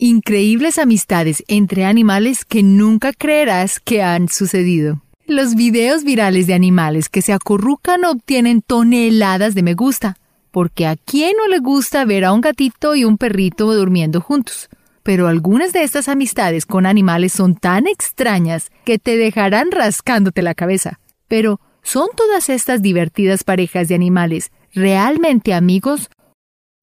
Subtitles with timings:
[0.00, 5.02] Increíbles amistades entre animales que nunca creerás que han sucedido.
[5.26, 10.16] Los videos virales de animales que se acurrucan obtienen toneladas de me gusta,
[10.52, 14.68] porque a quién no le gusta ver a un gatito y un perrito durmiendo juntos.
[15.02, 20.54] Pero algunas de estas amistades con animales son tan extrañas que te dejarán rascándote la
[20.54, 21.00] cabeza.
[21.26, 26.08] Pero, ¿son todas estas divertidas parejas de animales realmente amigos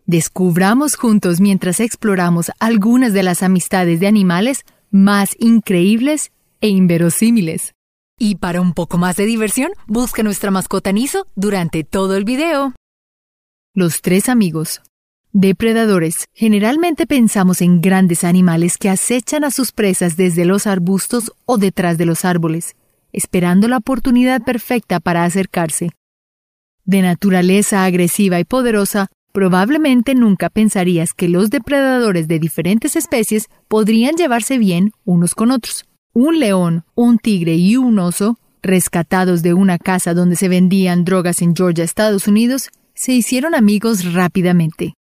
[0.06, 6.32] Descubramos juntos mientras exploramos algunas de las amistades de animales más increíbles
[6.62, 7.74] e inverosímiles.
[8.18, 12.74] Y para un poco más de diversión, busca nuestra mascota Niso durante todo el video.
[13.74, 14.82] Los tres amigos.
[15.34, 16.28] Depredadores.
[16.34, 21.98] Generalmente pensamos en grandes animales que acechan a sus presas desde los arbustos o detrás
[21.98, 22.76] de los árboles,
[23.12, 25.90] esperando la oportunidad perfecta para acercarse.
[26.86, 34.16] De naturaleza agresiva y poderosa, Probablemente nunca pensarías que los depredadores de diferentes especies podrían
[34.16, 35.84] llevarse bien unos con otros.
[36.14, 41.42] Un león, un tigre y un oso, rescatados de una casa donde se vendían drogas
[41.42, 44.94] en Georgia, Estados Unidos, se hicieron amigos rápidamente.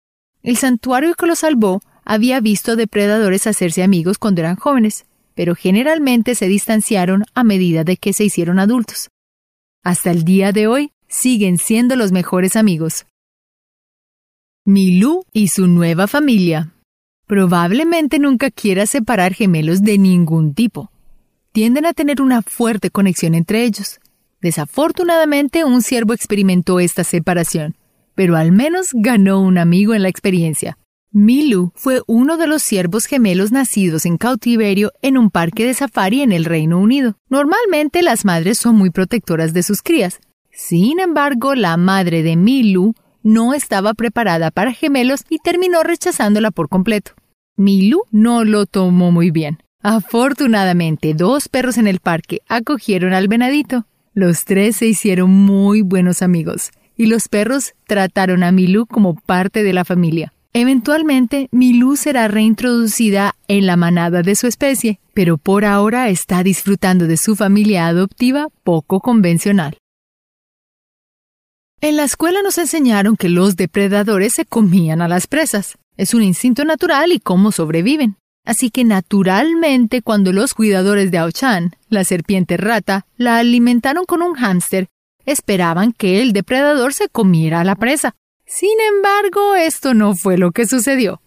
[0.42, 6.34] El santuario que los salvó había visto depredadores hacerse amigos cuando eran jóvenes, pero generalmente
[6.36, 9.10] se distanciaron a medida de que se hicieron adultos.
[9.84, 13.04] Hasta el día de hoy siguen siendo los mejores amigos.
[14.64, 16.72] Milú y su nueva familia.
[17.26, 20.92] Probablemente nunca quiera separar gemelos de ningún tipo.
[21.50, 23.98] Tienden a tener una fuerte conexión entre ellos.
[24.40, 27.74] Desafortunadamente, un ciervo experimentó esta separación,
[28.14, 30.78] pero al menos ganó un amigo en la experiencia.
[31.10, 36.22] Milú fue uno de los ciervos gemelos nacidos en cautiverio en un parque de safari
[36.22, 37.16] en el Reino Unido.
[37.28, 40.20] Normalmente las madres son muy protectoras de sus crías.
[40.52, 46.68] Sin embargo, la madre de Milú no estaba preparada para gemelos y terminó rechazándola por
[46.68, 47.12] completo.
[47.56, 49.58] Milu no lo tomó muy bien.
[49.82, 53.86] Afortunadamente, dos perros en el parque acogieron al venadito.
[54.14, 59.62] Los tres se hicieron muy buenos amigos, y los perros trataron a Milu como parte
[59.62, 60.32] de la familia.
[60.52, 67.06] Eventualmente, Milu será reintroducida en la manada de su especie, pero por ahora está disfrutando
[67.06, 69.78] de su familia adoptiva poco convencional.
[71.84, 75.78] En la escuela nos enseñaron que los depredadores se comían a las presas.
[75.96, 78.14] Es un instinto natural y cómo sobreviven.
[78.46, 84.34] Así que naturalmente cuando los cuidadores de Aochan, la serpiente rata, la alimentaron con un
[84.34, 84.90] hámster,
[85.26, 88.14] esperaban que el depredador se comiera a la presa.
[88.46, 91.20] Sin embargo, esto no fue lo que sucedió.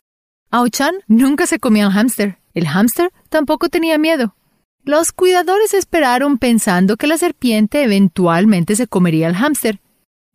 [0.51, 2.37] Aochan nunca se comía un hámster.
[2.53, 4.37] El hámster tampoco tenía miedo.
[4.85, 9.81] Los cuidadores esperaron pensando que la serpiente eventualmente se comería al hámster,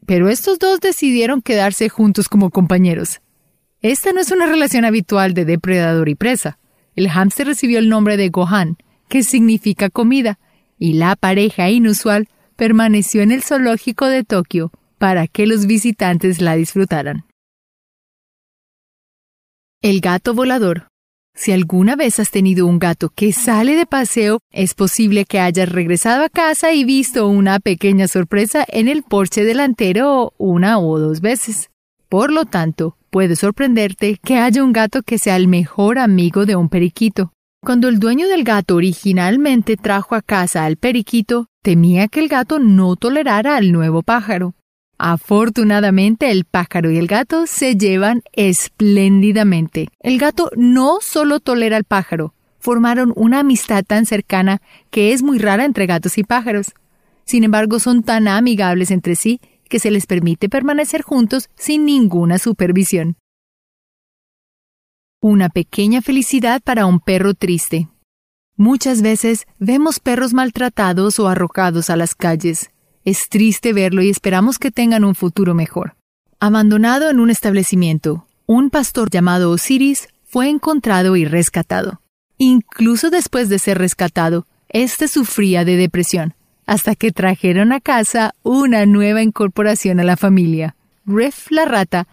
[0.06, 3.20] pero estos dos decidieron quedarse juntos como compañeros.
[3.82, 6.58] Esta no es una relación habitual de depredador y presa.
[6.94, 8.76] El hámster recibió el nombre de Gohan,
[9.08, 10.38] que significa comida,
[10.78, 16.56] y la pareja inusual permaneció en el zoológico de Tokio para que los visitantes la
[16.56, 17.24] disfrutaran.
[19.80, 20.89] El gato volador
[21.40, 25.70] si alguna vez has tenido un gato que sale de paseo, es posible que hayas
[25.70, 31.22] regresado a casa y visto una pequeña sorpresa en el porche delantero una o dos
[31.22, 31.70] veces.
[32.10, 36.56] Por lo tanto, puede sorprenderte que haya un gato que sea el mejor amigo de
[36.56, 37.32] un periquito.
[37.64, 42.58] Cuando el dueño del gato originalmente trajo a casa al periquito, temía que el gato
[42.58, 44.52] no tolerara al nuevo pájaro.
[45.02, 49.88] Afortunadamente el pájaro y el gato se llevan espléndidamente.
[49.98, 54.60] El gato no solo tolera al pájaro, formaron una amistad tan cercana
[54.90, 56.74] que es muy rara entre gatos y pájaros.
[57.24, 59.40] Sin embargo, son tan amigables entre sí
[59.70, 63.16] que se les permite permanecer juntos sin ninguna supervisión.
[65.22, 67.88] Una pequeña felicidad para un perro triste.
[68.54, 72.70] Muchas veces vemos perros maltratados o arrojados a las calles.
[73.04, 75.96] Es triste verlo y esperamos que tengan un futuro mejor.
[76.38, 82.02] Abandonado en un establecimiento, un pastor llamado Osiris fue encontrado y rescatado.
[82.36, 86.34] Incluso después de ser rescatado, éste sufría de depresión,
[86.66, 90.76] hasta que trajeron a casa una nueva incorporación a la familia.
[91.06, 92.06] Ref la rata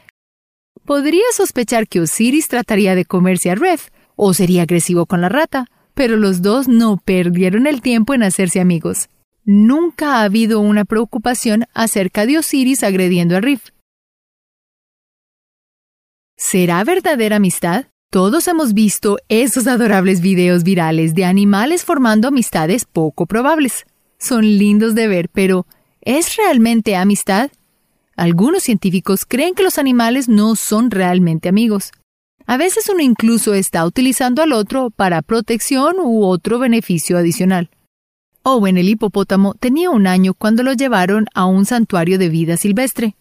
[0.86, 5.68] podría sospechar que Osiris trataría de comerse a Ref o sería agresivo con la rata,
[5.94, 9.10] pero los dos no perdieron el tiempo en hacerse amigos
[9.48, 13.70] nunca ha habido una preocupación acerca de Osiris agrediendo a Rif.
[16.36, 17.86] ¿Será verdadera amistad?
[18.12, 23.86] Todos hemos visto esos adorables videos virales de animales formando amistades poco probables.
[24.20, 25.66] Son lindos de ver, pero
[26.02, 27.50] ¿es realmente amistad?
[28.18, 31.92] Algunos científicos creen que los animales no son realmente amigos.
[32.46, 37.70] A veces uno incluso está utilizando al otro para protección u otro beneficio adicional.
[38.50, 43.18] Owen el hipopótamo tenía un año cuando lo llevaron a un santuario de vida silvestre.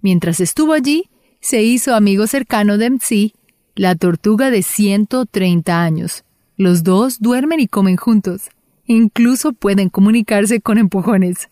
[0.00, 1.10] Mientras estuvo allí,
[1.40, 3.34] se hizo amigo cercano de MC,
[3.76, 6.24] la tortuga de 130 años.
[6.56, 8.48] Los dos duermen y comen juntos.
[8.84, 11.50] Incluso pueden comunicarse con empujones.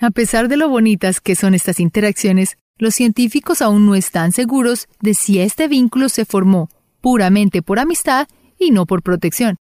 [0.00, 4.88] A pesar de lo bonitas que son estas interacciones, los científicos aún no están seguros
[5.02, 6.70] de si este vínculo se formó
[7.02, 8.28] puramente por amistad
[8.58, 9.58] y no por protección.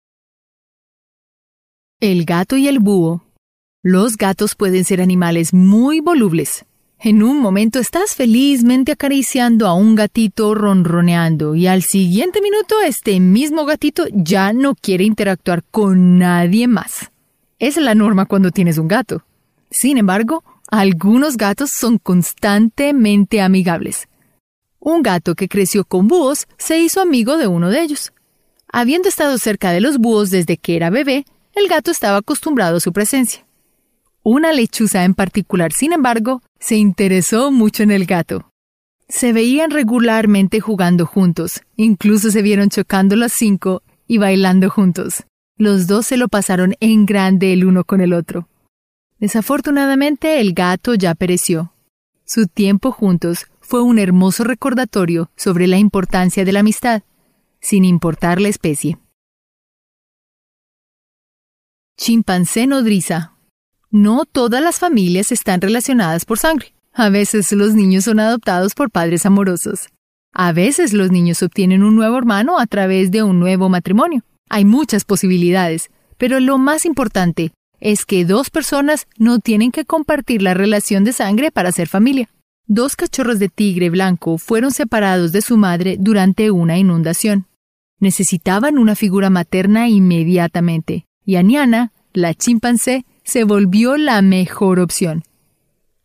[2.00, 3.24] El gato y el búho.
[3.82, 6.64] Los gatos pueden ser animales muy volubles.
[7.00, 13.18] En un momento estás felizmente acariciando a un gatito ronroneando y al siguiente minuto este
[13.18, 17.10] mismo gatito ya no quiere interactuar con nadie más.
[17.58, 19.24] Es la norma cuando tienes un gato.
[19.68, 24.06] Sin embargo, algunos gatos son constantemente amigables.
[24.78, 28.12] Un gato que creció con búhos se hizo amigo de uno de ellos.
[28.72, 31.24] Habiendo estado cerca de los búhos desde que era bebé,
[31.58, 33.44] el gato estaba acostumbrado a su presencia.
[34.22, 38.50] Una lechuza en particular, sin embargo, se interesó mucho en el gato.
[39.08, 45.24] Se veían regularmente jugando juntos, incluso se vieron chocando las cinco y bailando juntos.
[45.56, 48.48] Los dos se lo pasaron en grande el uno con el otro.
[49.18, 51.72] Desafortunadamente el gato ya pereció.
[52.24, 57.02] Su tiempo juntos fue un hermoso recordatorio sobre la importancia de la amistad,
[57.60, 58.98] sin importar la especie.
[62.00, 63.32] Chimpancé nodriza.
[63.90, 66.72] No todas las familias están relacionadas por sangre.
[66.92, 69.88] A veces los niños son adoptados por padres amorosos.
[70.32, 74.22] A veces los niños obtienen un nuevo hermano a través de un nuevo matrimonio.
[74.48, 77.50] Hay muchas posibilidades, pero lo más importante
[77.80, 82.30] es que dos personas no tienen que compartir la relación de sangre para ser familia.
[82.68, 87.46] Dos cachorros de tigre blanco fueron separados de su madre durante una inundación.
[87.98, 95.24] Necesitaban una figura materna inmediatamente, y Aniana, la chimpancé, se volvió la mejor opción.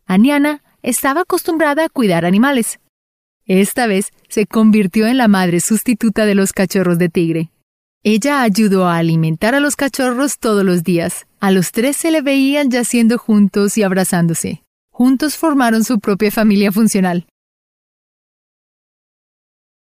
[0.05, 2.81] Aniana estaba acostumbrada a cuidar animales.
[3.45, 7.51] Esta vez se convirtió en la madre sustituta de los cachorros de tigre.
[8.03, 11.25] Ella ayudó a alimentar a los cachorros todos los días.
[11.39, 14.61] A los tres se le veían yaciendo juntos y abrazándose.
[14.91, 17.27] Juntos formaron su propia familia funcional.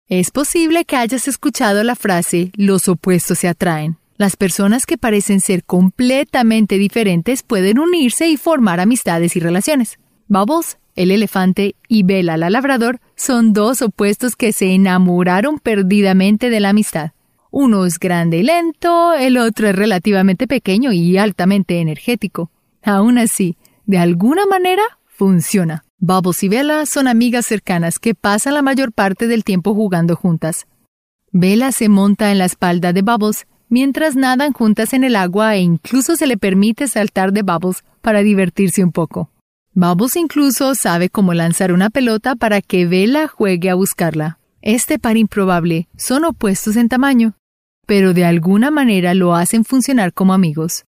[0.07, 3.97] Es posible que hayas escuchado la frase los opuestos se atraen.
[4.23, 9.99] Las personas que parecen ser completamente diferentes pueden unirse y formar amistades y relaciones.
[10.29, 16.61] Bubbles, el elefante, y Bella, la labrador, son dos opuestos que se enamoraron perdidamente de
[16.61, 17.11] la amistad.
[17.51, 22.49] Uno es grande y lento, el otro es relativamente pequeño y altamente energético.
[22.81, 25.83] Aún así, de alguna manera, funciona.
[25.97, 30.65] Bubbles y Bella son amigas cercanas que pasan la mayor parte del tiempo jugando juntas.
[31.33, 35.61] Bella se monta en la espalda de Bubbles mientras nadan juntas en el agua e
[35.61, 39.31] incluso se le permite saltar de Bubbles para divertirse un poco.
[39.73, 44.37] Bubbles incluso sabe cómo lanzar una pelota para que Bella juegue a buscarla.
[44.61, 47.33] Este par improbable son opuestos en tamaño,
[47.87, 50.85] pero de alguna manera lo hacen funcionar como amigos.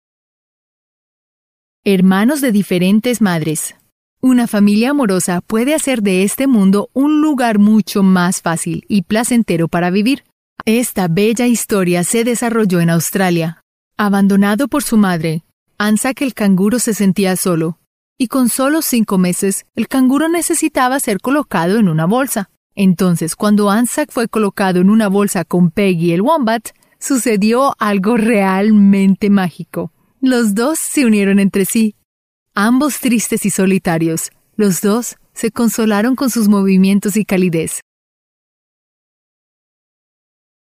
[1.84, 3.74] Hermanos de diferentes madres.
[4.22, 9.68] Una familia amorosa puede hacer de este mundo un lugar mucho más fácil y placentero
[9.68, 10.24] para vivir.
[10.68, 13.62] Esta bella historia se desarrolló en Australia.
[13.98, 15.44] Abandonado por su madre,
[15.78, 17.78] Anzac el canguro se sentía solo,
[18.18, 22.50] y con solo cinco meses el canguro necesitaba ser colocado en una bolsa.
[22.74, 29.30] Entonces, cuando Anzac fue colocado en una bolsa con Peggy el wombat, sucedió algo realmente
[29.30, 29.92] mágico.
[30.20, 31.94] Los dos se unieron entre sí.
[32.56, 37.82] Ambos tristes y solitarios, los dos se consolaron con sus movimientos y calidez.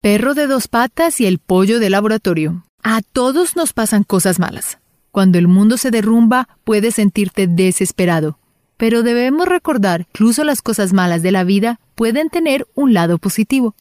[0.01, 2.63] Perro de dos patas y el pollo de laboratorio.
[2.81, 4.79] A todos nos pasan cosas malas.
[5.11, 8.39] Cuando el mundo se derrumba, puedes sentirte desesperado.
[8.77, 13.17] Pero debemos recordar que incluso las cosas malas de la vida pueden tener un lado
[13.17, 13.75] positivo.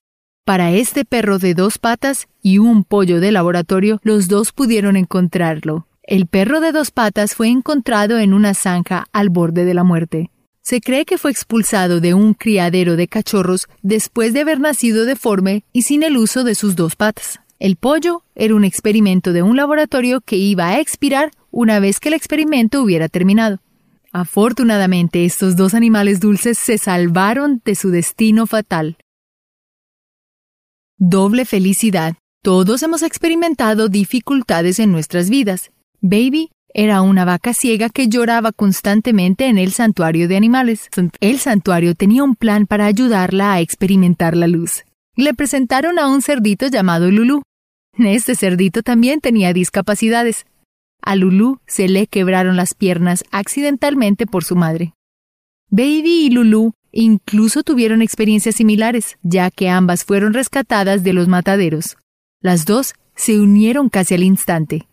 [0.44, 5.87] Para este perro de dos patas y un pollo de laboratorio, los dos pudieron encontrarlo.
[6.02, 10.32] El perro de dos patas fue encontrado en una zanja al borde de la muerte.
[10.68, 15.64] Se cree que fue expulsado de un criadero de cachorros después de haber nacido deforme
[15.72, 17.40] y sin el uso de sus dos patas.
[17.58, 22.08] El pollo era un experimento de un laboratorio que iba a expirar una vez que
[22.10, 23.62] el experimento hubiera terminado.
[24.12, 28.98] Afortunadamente, estos dos animales dulces se salvaron de su destino fatal.
[30.98, 32.16] Doble felicidad.
[32.42, 35.70] Todos hemos experimentado dificultades en nuestras vidas.
[36.02, 40.88] Baby era una vaca ciega que lloraba constantemente en el santuario de animales.
[41.20, 44.84] El santuario tenía un plan para ayudarla a experimentar la luz.
[45.16, 47.42] le presentaron a un cerdito llamado Lulú.
[47.98, 50.46] Este cerdito también tenía discapacidades.
[51.02, 54.94] A Lulú se le quebraron las piernas accidentalmente por su madre.
[55.70, 61.96] Baby y Lulú incluso tuvieron experiencias similares, ya que ambas fueron rescatadas de los mataderos.
[62.40, 64.87] Las dos se unieron casi al instante,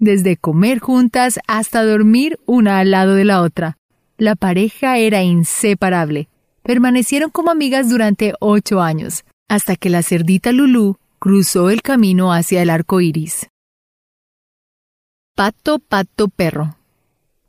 [0.00, 3.76] desde comer juntas hasta dormir una al lado de la otra.
[4.18, 6.28] La pareja era inseparable.
[6.62, 12.62] Permanecieron como amigas durante ocho años, hasta que la cerdita Lulú cruzó el camino hacia
[12.62, 13.48] el arco iris.
[15.36, 16.76] Pato, pato, perro.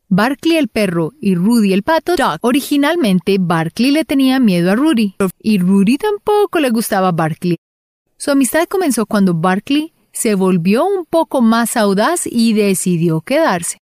[0.08, 2.16] Barkley el perro y Rudy el pato.
[2.42, 7.58] Originalmente, Barkley le tenía miedo a Rudy, y Rudy tampoco le gustaba a Barkley.
[8.18, 13.80] Su amistad comenzó cuando Barkley se volvió un poco más audaz y decidió quedarse.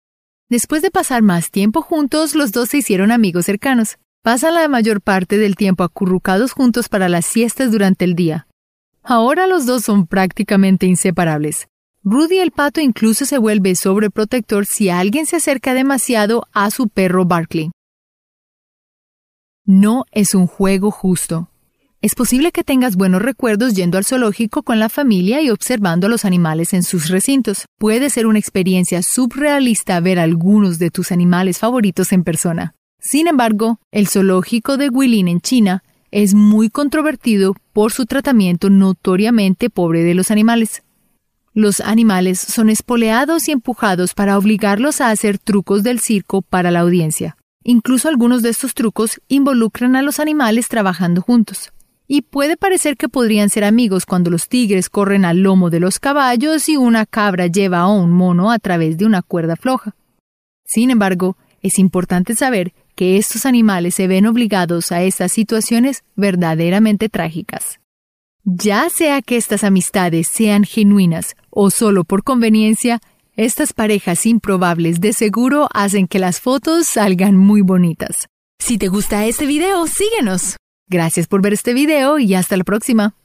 [0.50, 4.00] Después de pasar más tiempo juntos, los dos se hicieron amigos cercanos.
[4.24, 8.48] Pasan la mayor parte del tiempo acurrucados juntos para las siestas durante el día.
[9.04, 11.68] Ahora los dos son prácticamente inseparables.
[12.04, 17.26] Rudy el pato incluso se vuelve sobreprotector si alguien se acerca demasiado a su perro
[17.26, 17.70] Barkley.
[19.66, 21.52] No es un juego justo.
[22.04, 26.10] Es posible que tengas buenos recuerdos yendo al zoológico con la familia y observando a
[26.10, 27.64] los animales en sus recintos.
[27.80, 32.76] Puede ser una experiencia subrealista ver algunos de tus animales favoritos en persona.
[33.00, 35.82] Sin embargo, el zoológico de Guilin en China
[36.12, 40.84] es muy controvertido por su tratamiento notoriamente pobre de los animales.
[41.54, 46.82] Los animales son espoleados y empujados para obligarlos a hacer trucos del circo para la
[46.82, 47.38] audiencia.
[47.64, 51.72] Incluso algunos de estos trucos involucran a los animales trabajando juntos.
[52.08, 56.00] Y puede parecer que podrían ser amigos cuando los tigres corren al lomo de los
[56.00, 59.96] caballos y una cabra lleva a un mono a través de una cuerda floja.
[60.66, 67.10] Sin embargo, es importante saber que estos animales se ven obligados a estas situaciones verdaderamente
[67.10, 67.80] trágicas.
[68.44, 73.02] Ya sea que estas amistades sean genuinas o solo por conveniencia,
[73.36, 78.28] estas parejas improbables de seguro hacen que las fotos salgan muy bonitas.
[78.60, 80.58] Si te gusta este video, síguenos.
[80.88, 83.16] Gracias por ver este video y hasta la próxima.